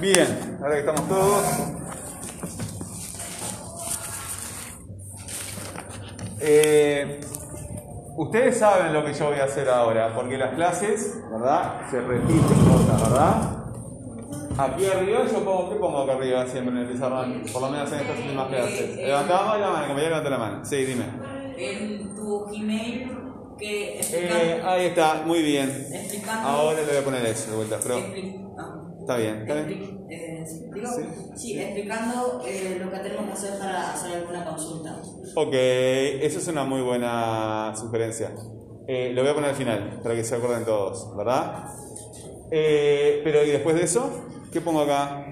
[0.00, 1.44] Bien, ahora que estamos todos.
[6.40, 7.20] Eh,
[8.16, 11.80] ustedes saben lo que yo voy a hacer ahora, porque las clases, ¿verdad?
[11.90, 13.58] Se repiten cosas, ¿verdad?
[14.56, 17.42] Aquí arriba yo pongo, ¿qué pongo acá arriba siempre en el pizarrón?
[17.52, 18.96] Por lo menos en estas últimas clases.
[18.96, 20.64] Levantamos la mano, compañero, levanta la mano.
[20.64, 21.04] Sí, dime.
[21.56, 23.27] En tu Gmail
[23.58, 25.68] que Eh, ahí está, muy bien.
[25.92, 26.48] explicando.
[26.48, 27.96] Ahora le voy a poner eso de vuelta, pero
[28.58, 30.06] ah, está bien, está bien.
[30.10, 31.02] eh, Sí.
[31.34, 34.96] sí, explicando eh, lo que tenemos que hacer para hacer alguna consulta.
[35.34, 38.30] Ok, esa es una muy buena sugerencia.
[38.86, 41.64] Lo voy a poner al final, para que se acuerden todos, ¿verdad?
[42.50, 44.24] Pero, ¿y después de eso?
[44.52, 45.26] ¿Qué pongo acá?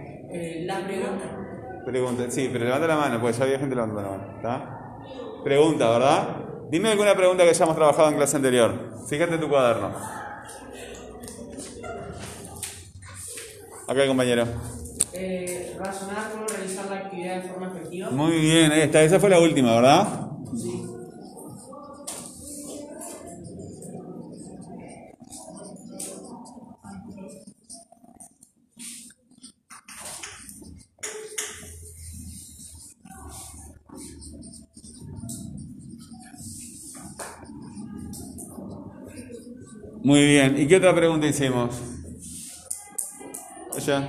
[0.66, 1.82] La pregunta.
[1.86, 2.24] Pregunta.
[2.30, 4.36] Sí, pero levanta la mano, pues ya había gente levantando la mano.
[4.36, 5.42] ¿Está?
[5.44, 6.36] Pregunta, ¿verdad?
[6.70, 8.74] Dime alguna pregunta que hayamos trabajado en clase anterior.
[9.08, 9.94] Fíjate en tu cuaderno.
[13.88, 14.44] Acá compañero.
[15.12, 18.10] Eh, razonar cómo realizar la actividad de forma efectiva.
[18.10, 19.02] Muy bien, ahí está.
[19.02, 20.25] Esa fue la última, ¿verdad?
[40.06, 40.54] Muy bien.
[40.56, 41.74] ¿Y qué otra pregunta hicimos?
[43.76, 44.08] Allá.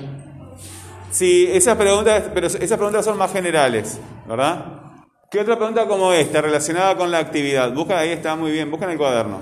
[1.09, 4.80] Sí, esas preguntas, pero esas preguntas son más generales, ¿verdad?
[5.31, 7.73] ¿Qué otra pregunta como esta, relacionada con la actividad?
[7.73, 9.39] Busca, ahí está muy bien, busca en el cuaderno.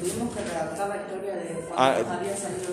[0.00, 2.72] Tuvimos que redactar la historia de cuando Ah, había salido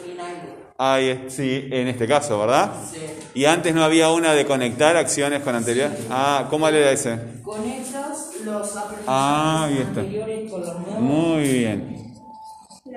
[1.01, 2.71] es- sí, en este caso, ¿verdad?
[2.93, 3.41] Sí.
[3.41, 5.89] Y antes no había una de conectar acciones con anterior.
[6.09, 7.19] Ah, ¿cómo era ese?
[7.43, 8.14] Conectas
[8.45, 8.73] los
[9.07, 9.99] Ah, ahí está.
[10.01, 10.99] anteriores con los nuevos.
[11.01, 12.13] Muy bien.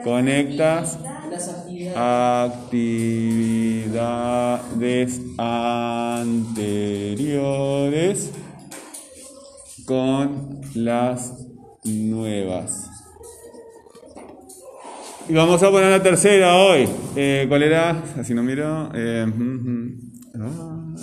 [0.05, 0.99] Conectas
[1.31, 1.97] Las actividades.
[6.99, 8.31] anteriores
[9.87, 11.33] con las
[11.85, 12.85] nuevas.
[15.29, 16.89] Y vamos a poner la tercera hoy.
[17.17, 18.03] Eh, ¿Cuál era?
[18.19, 18.91] Así no miro.
[18.95, 20.01] Eh, mm.
[20.41, 20.95] Ah.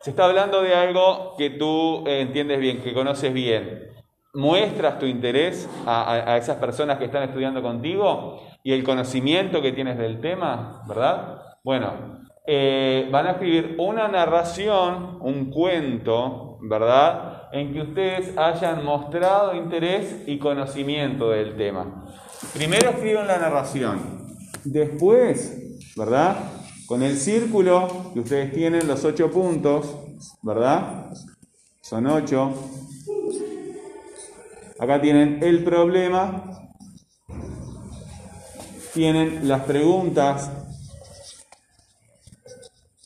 [0.00, 3.90] Se está hablando de algo que tú eh, entiendes bien, que conoces bien.
[4.32, 9.98] Muestras tu interés a, esas personas que están estudiando contigo y el conocimiento que tienes
[9.98, 11.42] del tema, ¿verdad?
[11.62, 17.48] Bueno, eh, van a escribir una narración, un cuento, ¿verdad?
[17.52, 22.06] En que ustedes hayan mostrado interés y conocimiento del tema.
[22.54, 24.28] Primero escriben la narración.
[24.64, 26.36] Después, ¿verdad?
[26.90, 29.94] Con el círculo que ustedes tienen, los ocho puntos,
[30.42, 31.06] ¿verdad?
[31.80, 32.52] Son ocho.
[34.76, 36.68] Acá tienen el problema.
[38.92, 40.50] Tienen las preguntas.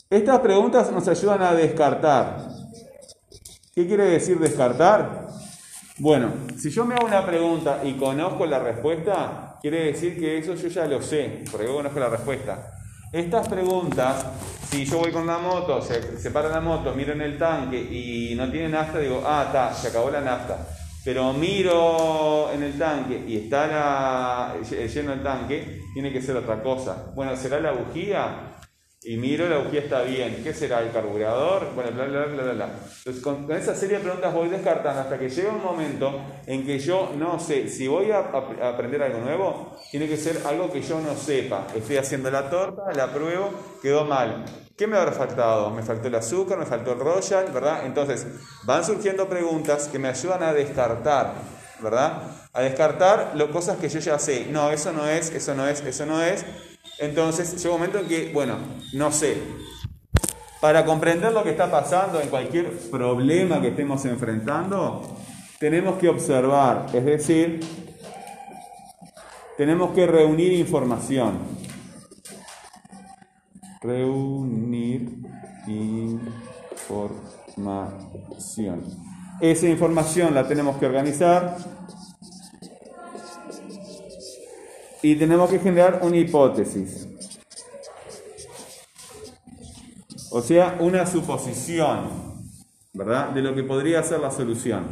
[0.08, 2.48] Estas preguntas nos ayudan a descartar.
[3.74, 5.26] ¿Qué quiere decir descartar?
[5.98, 10.54] Bueno, si yo me hago una pregunta y conozco la respuesta, quiere decir que eso
[10.54, 12.80] yo ya lo sé, porque yo conozco la respuesta.
[13.14, 14.26] Estas preguntas,
[14.68, 18.34] si yo voy con la moto, se, para la moto, miro en el tanque y
[18.34, 20.66] no tiene nafta, digo, ah, está, se acabó la nafta.
[21.04, 24.54] Pero miro en el tanque y está la-
[24.92, 27.12] lleno el tanque, tiene que ser otra cosa.
[27.14, 28.53] Bueno, ¿será la bujía?
[29.06, 30.40] Y miro, la bujía está bien.
[30.42, 30.80] ¿Qué será?
[30.80, 31.74] ¿El carburador?
[31.74, 32.68] Bueno, bla, bla, bla, bla, bla.
[32.98, 36.78] Entonces, con, esa serie de preguntas voy descartando hasta que llega un momento en que
[36.78, 40.72] yo no sé, si voy a, ap- a aprender algo nuevo, tiene que ser algo
[40.72, 41.66] que yo no sepa.
[41.76, 43.50] Estoy haciendo la torta, la pruebo,
[43.82, 44.44] quedó mal.
[44.76, 45.70] ¿Qué me habrá faltado?
[45.70, 47.84] Me faltó el azúcar, me faltó el royal, ¿verdad?
[47.84, 48.26] Entonces,
[48.64, 51.34] van surgiendo preguntas que me ayudan a descartar,
[51.82, 52.22] ¿verdad?
[52.54, 54.46] A descartar lo, cosas que yo ya sé.
[54.50, 56.44] No, eso no es, eso no es, eso no es.
[56.98, 58.58] Entonces llega un momento en que, bueno,
[58.92, 59.38] no sé.
[60.60, 65.02] Para comprender lo que está pasando en cualquier problema que estemos enfrentando,
[65.58, 67.60] tenemos que observar, es decir,
[69.56, 71.38] tenemos que reunir información.
[73.82, 75.10] Reunir
[75.66, 76.64] información.
[79.40, 81.56] Esa información la tenemos que organizar
[85.04, 87.06] y tenemos que generar una hipótesis.
[90.30, 92.08] O sea, una suposición,
[92.94, 93.28] ¿verdad?
[93.28, 94.82] De lo que podría ser la solución.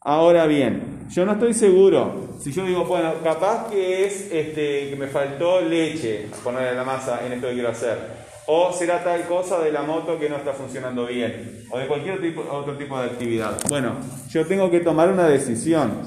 [0.00, 2.36] Ahora bien, yo no estoy seguro.
[2.38, 7.26] Si yo digo, bueno, capaz que es este, que me faltó leche ponerle la masa
[7.26, 7.98] en esto que quiero hacer.
[8.46, 11.64] O será tal cosa de la moto que no está funcionando bien.
[11.72, 13.58] O de cualquier otro tipo de actividad.
[13.68, 13.96] Bueno,
[14.30, 16.04] yo tengo que tomar una decisión.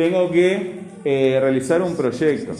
[0.00, 2.52] Tengo que eh, realizar un proyecto.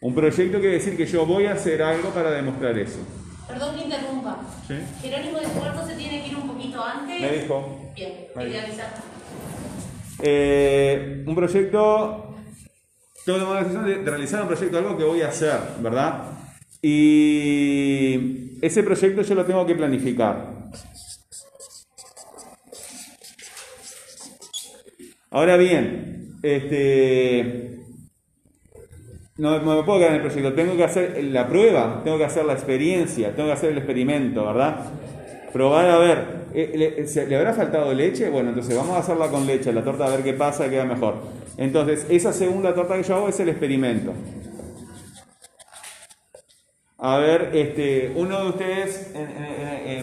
[0.00, 3.00] Un proyecto quiere decir que yo voy a hacer algo para demostrar eso.
[3.48, 4.38] Perdón que interrumpa.
[4.68, 4.74] ¿Sí?
[5.02, 7.20] Jerónimo de Puerto se tiene que ir un poquito antes.
[7.20, 7.92] Me dijo.
[7.96, 8.94] Bien, avisar.
[10.22, 12.36] Eh, un proyecto,
[13.26, 15.58] tengo que tomar la decisión de, de realizar un proyecto, algo que voy a hacer,
[15.80, 16.26] ¿verdad?
[16.80, 20.58] Y ese proyecto yo lo tengo que planificar.
[25.30, 27.78] Ahora bien, este,
[29.36, 32.44] no, me puedo quedar en el proyecto, tengo que hacer la prueba, tengo que hacer
[32.44, 34.86] la experiencia, tengo que hacer el experimento, ¿verdad?
[35.52, 36.18] Probar a ver,
[36.54, 38.28] eh, ¿le, se- ¿le habrá faltado leche?
[38.30, 41.14] Bueno, entonces vamos a hacerla con leche, la torta a ver qué pasa, queda mejor.
[41.56, 44.12] Entonces, esa segunda torta que yo hago es el experimento.
[46.98, 49.12] A ver, este, uno de ustedes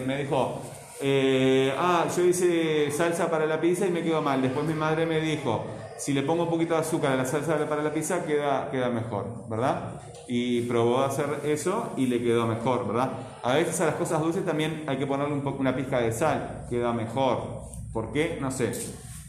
[0.06, 0.62] me dijo,
[1.00, 4.40] eh, ah, yo hice salsa para la pizza y me quedó mal.
[4.40, 5.66] Después mi madre me dijo,
[5.98, 8.88] si le pongo un poquito de azúcar a la salsa para la pizza queda, queda
[8.88, 10.00] mejor, ¿verdad?
[10.28, 13.10] Y probó a hacer eso y le quedó mejor, ¿verdad?
[13.42, 16.12] A veces a las cosas dulces también hay que ponerle un poco, una pizca de
[16.12, 17.62] sal, queda mejor.
[17.92, 18.38] ¿Por qué?
[18.40, 18.72] No sé.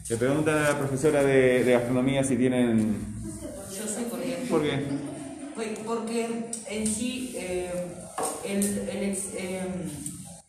[0.08, 2.96] Le preguntan a la profesora de, de gastronomía si tienen...
[3.70, 4.46] Yo sé por qué.
[4.48, 4.84] ¿Por qué?
[5.54, 7.70] Pues Porque en sí, eh,
[8.44, 9.60] el, el eh,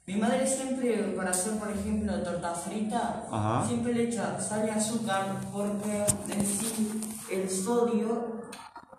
[0.09, 3.63] mi madre siempre, para hacer, por ejemplo, torta frita, Ajá.
[3.67, 6.03] siempre le echa sal y azúcar porque
[6.33, 6.99] en sí
[7.31, 8.41] el sodio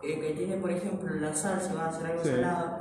[0.03, 2.31] eh, que tiene, por ejemplo, la sal, si va a hacer algo Sí.
[2.31, 2.79] salado,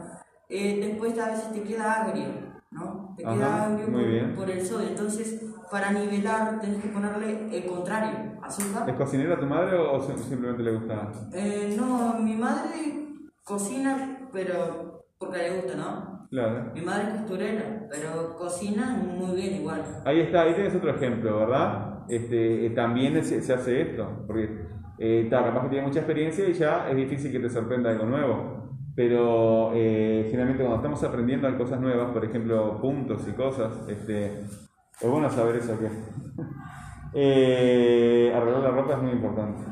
[0.47, 2.27] eh, después a veces te queda agrio,
[2.69, 3.15] ¿no?
[3.17, 4.89] Te Ajá, queda agrio por, por el sodio.
[4.89, 5.41] Entonces,
[5.71, 8.87] para nivelar, tenés que ponerle el contrario, azúcar.
[8.91, 11.11] ¿Es cocinera tu madre o sim- simplemente le gusta?
[11.33, 13.07] Eh, no, mi madre
[13.43, 16.18] cocina, pero porque le gusta, ¿no?
[16.29, 16.71] Claro.
[16.75, 19.83] Mi madre es costurera, pero cocina muy bien igual.
[20.05, 22.03] Ahí está, ahí tienes otro ejemplo, ¿verdad?
[22.07, 24.67] Este, eh, también se, se hace esto, porque
[25.01, 28.05] eh, ta, capaz que tiene mucha experiencia y ya es difícil que te sorprenda algo
[28.05, 28.59] nuevo.
[28.95, 35.09] Pero eh, generalmente cuando estamos aprendiendo cosas nuevas, por ejemplo, puntos y cosas, este, es
[35.09, 35.87] bueno saber eso que
[37.13, 39.63] eh, arreglar la ropa es muy importante.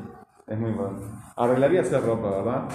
[0.47, 1.05] Es muy importante.
[1.35, 2.69] Arreglar y hacer ropa, ¿verdad?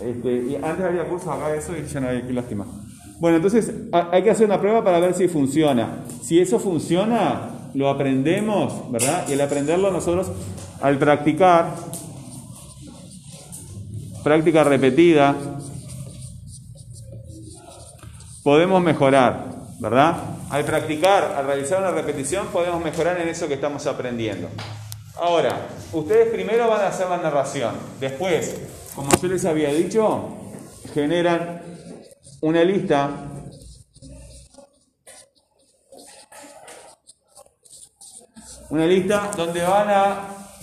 [0.00, 2.64] Este, y antes había cursos acá de eso y ya no hay, qué lástima.
[3.18, 6.04] Bueno, entonces ha- hay que hacer una prueba para ver si funciona.
[6.22, 9.26] Si eso funciona, lo aprendemos, ¿verdad?
[9.28, 10.28] Y al aprenderlo nosotros,
[10.82, 11.74] al practicar,
[14.22, 15.34] práctica repetida,
[18.42, 19.46] podemos mejorar,
[19.80, 20.16] ¿verdad?
[20.50, 24.48] Al practicar, al realizar una repetición, podemos mejorar en eso que estamos aprendiendo.
[25.20, 27.74] Ahora, ustedes primero van a hacer la narración.
[28.00, 28.56] Después,
[28.94, 30.28] como yo les había dicho,
[30.94, 31.62] generan
[32.40, 33.10] una lista
[38.70, 40.16] una lista donde van a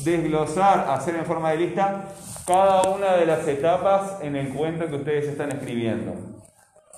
[0.04, 2.06] desglosar, hacer en forma de lista
[2.46, 6.14] cada una de las etapas en el cuento que ustedes están escribiendo.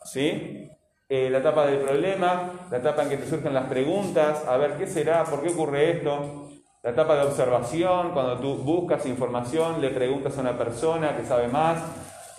[0.03, 0.71] ¿Sí?
[1.07, 4.75] Eh, la etapa del problema, la etapa en que te surgen las preguntas, a ver
[4.77, 6.49] qué será, por qué ocurre esto,
[6.81, 11.47] la etapa de observación, cuando tú buscas información, le preguntas a una persona que sabe
[11.47, 11.77] más,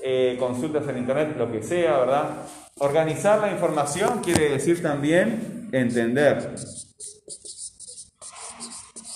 [0.09, 2.29] eh, consultas en internet, lo que sea, ¿verdad?
[2.79, 6.55] Organizar la información quiere decir también entender.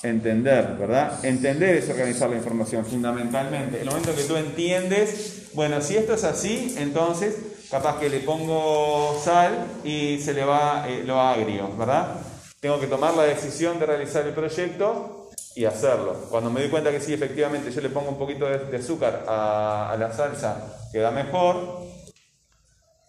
[0.02, 1.24] Entender, ¿verdad?
[1.24, 3.82] Entender es organizar la información fundamentalmente.
[3.82, 7.36] El momento que tú entiendes, bueno, si esto es así, entonces
[7.70, 12.16] capaz que le pongo sal y se le va eh, lo agrio, ¿verdad?
[12.58, 15.19] Tengo que tomar la decisión de realizar el proyecto
[15.54, 16.14] y hacerlo.
[16.30, 19.24] Cuando me doy cuenta que sí, efectivamente, yo le pongo un poquito de, de azúcar
[19.26, 21.80] a, a la salsa, queda mejor,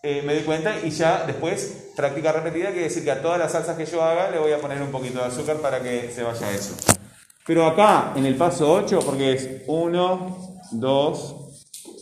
[0.04, 3.52] eh, me doy cuenta y ya después, práctica repetida, quiere decir que a todas las
[3.52, 6.24] salsas que yo haga le voy a poner un poquito de azúcar para que se
[6.24, 6.76] vaya eso.
[7.46, 11.36] Pero acá, en el paso 8, porque es 1, 2,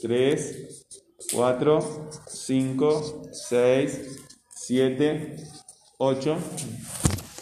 [0.01, 0.85] 3,
[1.33, 4.01] 4, 5, 6,
[4.55, 5.35] 7,
[5.97, 6.37] 8.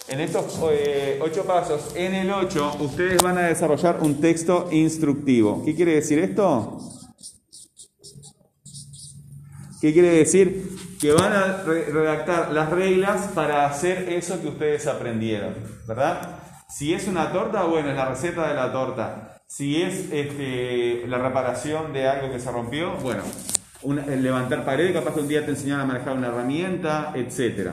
[0.09, 5.63] En estos eh, 8 pasos, en el 8, ustedes van a desarrollar un texto instructivo.
[5.65, 6.79] ¿Qué quiere decir esto?
[9.81, 10.77] ¿Qué quiere decir?
[10.99, 15.53] Que van a re- redactar las reglas para hacer eso que ustedes aprendieron,
[15.87, 16.39] ¿verdad?
[16.69, 19.41] Si es una torta, bueno, es la receta de la torta.
[19.45, 23.23] Si es este, la reparación de algo que se rompió, bueno,
[24.19, 27.69] levantar pared, capaz que un día te enseñaron a manejar una herramienta, etc.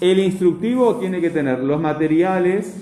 [0.00, 2.74] El instructivo tiene que tener los materiales,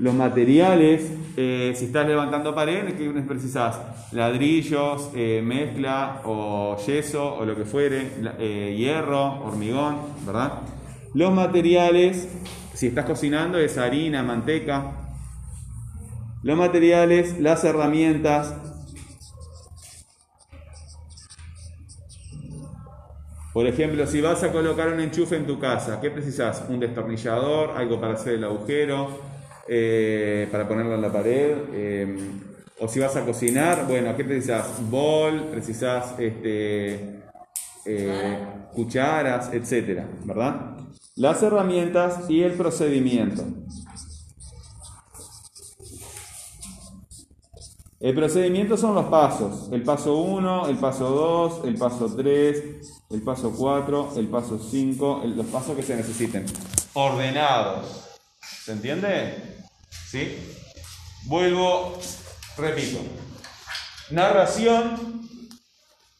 [0.00, 3.78] los materiales, eh, si estás levantando pared, ¿qué precisas?
[4.12, 10.54] Ladrillos, eh, mezcla o yeso o lo que fuere, eh, hierro, hormigón, ¿verdad?
[11.12, 12.28] Los materiales,
[12.72, 14.92] si estás cocinando, es harina, manteca.
[16.42, 18.54] Los materiales, las herramientas.
[23.52, 26.64] Por ejemplo, si vas a colocar un enchufe en tu casa, ¿qué precisas?
[26.68, 29.08] Un destornillador, algo para hacer el agujero,
[29.66, 31.56] eh, para ponerlo en la pared.
[31.72, 32.30] eh,
[32.82, 34.66] o si vas a cocinar, bueno, ¿qué precisas?
[34.90, 37.20] Bol, precisas este,
[37.84, 38.38] eh,
[38.72, 40.78] cucharas, etcétera, ¿verdad?
[41.16, 43.44] Las herramientas y el procedimiento.
[48.00, 49.68] El procedimiento son los pasos.
[49.72, 55.22] El paso 1, el paso 2, el paso 3, el paso 4, el paso 5,
[55.34, 56.46] los pasos que se necesiten.
[56.94, 58.04] Ordenados.
[58.64, 59.58] ¿Se entiende?
[59.90, 60.38] ¿Sí?
[61.24, 61.98] Vuelvo,
[62.56, 63.00] repito.
[64.10, 65.28] Narración.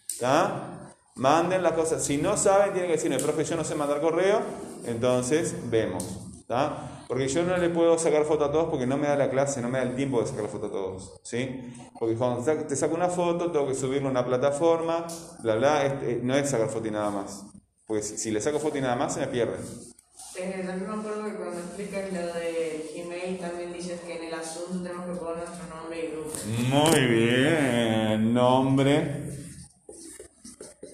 [0.08, 0.68] ¿Está?
[1.14, 2.02] Manden las cosas.
[2.04, 4.40] Si no saben, tienen que decirme, profe, yo no sé mandar correo,
[4.84, 6.04] entonces vemos.
[6.40, 7.04] ¿Está?
[7.06, 9.62] Porque yo no le puedo sacar foto a todos porque no me da la clase,
[9.62, 11.20] no me da el tiempo de sacar foto a todos.
[11.22, 11.72] ¿sí?
[11.98, 15.06] Porque cuando te saco- una foto, tengo que subirlo a una plataforma,
[15.42, 15.86] bla, bla.
[15.86, 17.44] este, no es sacar foto y nada más.
[17.86, 19.60] Porque si, si le saco foto y nada más, se me pierden.
[20.34, 24.34] Eh, también me acuerdo que cuando explicas lo de Gmail también dices que en el
[24.34, 26.30] asunto tenemos que poner nuestro nombre y grupo.
[26.70, 28.32] Muy bien.
[28.32, 29.34] Nombre,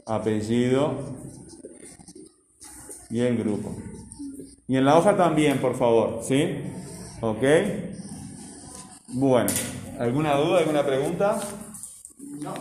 [0.07, 0.95] apellido
[3.11, 3.77] y el grupo.
[4.67, 6.59] Y en la hoja también, por favor, ¿sí?
[7.21, 7.43] ¿Ok?
[9.09, 9.51] Bueno,
[9.99, 11.41] ¿alguna duda, alguna pregunta?
[12.19, 12.55] No.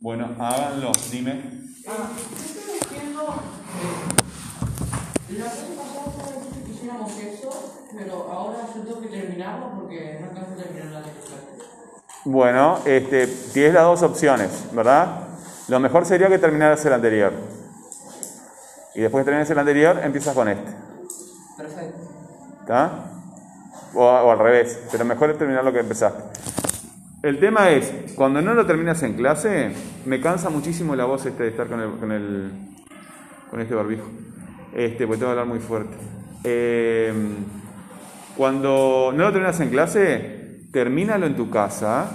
[0.00, 1.42] Bueno, háganlo, dime.
[1.86, 4.13] Ah, yo estoy diciendo, eh,
[5.38, 10.28] la vez pasada solamente que hiciéramos eso, pero ahora yo tengo que terminarlo porque no
[10.28, 11.36] alcanzo a terminar la lectura.
[12.24, 15.28] Bueno, este, tienes las dos opciones, ¿verdad?
[15.68, 17.32] Lo mejor sería que terminaras el anterior.
[18.94, 20.72] Y después de terminar el anterior, empiezas con este.
[21.56, 21.98] Perfecto.
[22.60, 22.90] ¿Está?
[23.94, 26.22] O, o al revés, pero mejor es terminar lo que empezaste.
[27.22, 29.72] El tema es, cuando no lo terminas en clase,
[30.04, 32.52] me cansa muchísimo la voz este de estar con, el, con, el,
[33.50, 34.06] con este barbijo.
[34.74, 35.96] Este, porque tengo que hablar muy fuerte.
[36.42, 37.12] Eh,
[38.36, 42.08] cuando no lo terminas en clase, termínalo en tu casa,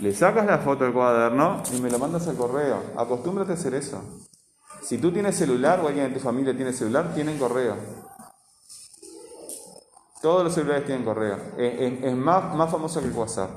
[0.00, 2.82] le sacas la foto del cuaderno y me lo mandas al correo.
[2.98, 4.02] Acostúmbrate a hacer eso.
[4.82, 7.76] Si tú tienes celular o alguien de tu familia tiene celular, tienen correo.
[10.20, 11.38] Todos los celulares tienen correo.
[11.56, 13.50] Es más, más famoso que el WhatsApp.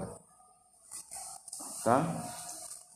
[1.79, 2.36] ¿Está?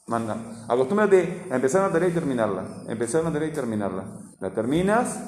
[0.07, 0.65] Manda.
[0.67, 2.83] Acostúmbrate a empezar una tarea y terminarla.
[2.87, 4.05] Empezar una tarea y terminarla.
[4.39, 5.19] La terminas.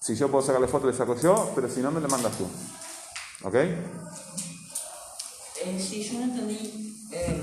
[0.00, 2.48] Si yo puedo sacarle foto, le saco yo, pero si no, me la mandas tú.
[3.42, 3.54] ¿Ok?
[3.54, 3.78] Eh,
[5.78, 7.38] sí, yo no entendí eh,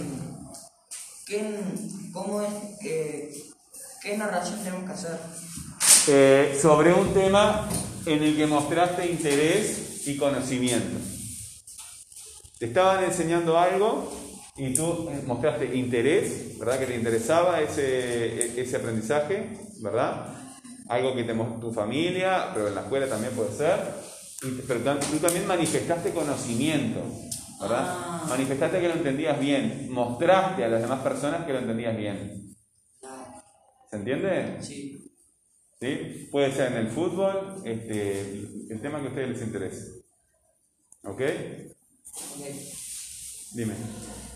[1.27, 1.59] qué,
[2.11, 3.43] cómo es, que,
[4.01, 5.19] qué narración tenemos que hacer.
[6.07, 7.67] Eh, sobre un tema
[8.05, 10.97] en el que mostraste interés y conocimiento.
[12.57, 14.11] Te estaban enseñando algo
[14.57, 16.79] y tú eh, mostraste interés, ¿verdad?
[16.79, 20.37] Que te interesaba ese, ese aprendizaje, ¿verdad?
[20.89, 23.79] algo que te mostró tu familia, pero en la escuela también puede ser.
[24.43, 27.01] Y- pero tú también manifestaste conocimiento,
[27.61, 27.83] ¿verdad?
[27.87, 28.25] Ah.
[28.29, 32.55] Manifestaste que lo entendías bien, mostraste a las demás personas que lo entendías bien.
[33.89, 34.57] ¿Se entiende?
[34.61, 35.03] Sí.
[35.79, 36.27] ¿Sí?
[36.31, 38.21] Puede ser en el fútbol, este,
[38.69, 40.03] el tema que a ustedes les interese.
[41.03, 41.21] ¿Ok?
[41.21, 42.45] Ok.
[43.53, 43.73] Dime.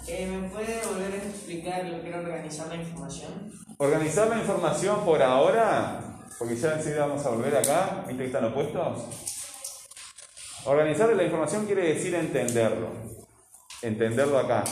[0.08, 3.51] Eh, ¿Me puede volver a explicar lo que era organizar la información?
[3.77, 6.01] Organizar la información por ahora,
[6.39, 9.03] porque ya enseguida vamos a volver acá, ¿viste que están opuestos?
[10.65, 12.89] Organizar la información quiere decir entenderlo,
[13.84, 14.63] entenderlo acá,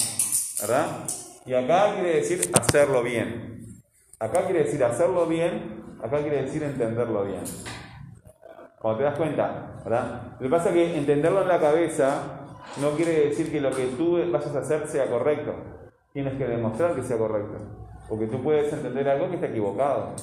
[0.62, 0.88] ¿verdad?
[1.46, 3.82] Y acá quiere decir hacerlo bien.
[4.20, 7.44] Acá quiere decir hacerlo bien, acá quiere decir entenderlo bien.
[8.80, 10.34] Cuando te das cuenta, ¿verdad?
[10.40, 12.39] Lo que pasa es que entenderlo en la cabeza
[12.78, 15.54] no quiere decir que lo que tú vayas a hacer sea correcto.
[16.14, 17.58] Tienes que demostrar que sea correcto.
[18.08, 20.14] Porque tú puedes entender algo que está equivocado.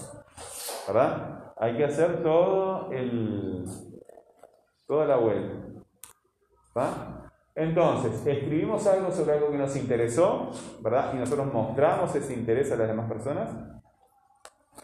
[0.86, 1.52] ¿Verdad?
[1.56, 3.64] Hay que hacer todo el,
[4.86, 5.54] toda la vuelta.
[6.76, 7.30] ¿Va?
[7.54, 10.50] Entonces, escribimos algo sobre algo que nos interesó,
[10.82, 11.12] ¿verdad?
[11.14, 13.50] Y nosotros mostramos ese interés a las demás personas.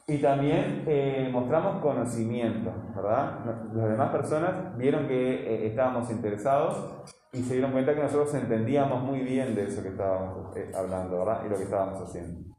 [0.06, 3.40] Y también eh, mostramos conocimiento, ¿verdad?
[3.74, 9.02] Las demás personas vieron que eh, estábamos interesados y se dieron cuenta que nosotros entendíamos
[9.02, 11.44] muy bien de eso que estábamos eh, hablando, ¿verdad?
[11.46, 12.54] Y lo que estábamos haciendo.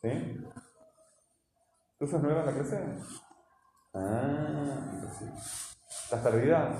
[0.00, 0.44] ¿Sí?
[1.98, 2.84] ¿Tú sos nueva en la clase?
[3.94, 5.24] Ah, sí.
[6.04, 6.72] ¿Estás perdida?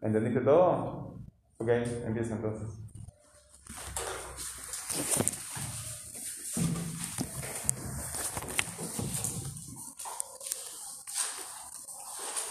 [0.00, 1.18] ¿Entendiste todo?
[1.58, 1.68] Ok,
[2.06, 2.68] empieza entonces.